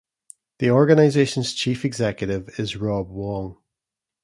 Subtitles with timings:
[0.57, 3.61] The organisation's Chief Executive is Rob Wong.